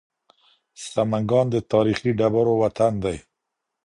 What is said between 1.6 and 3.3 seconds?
تاريخي ډبرو وطن دی.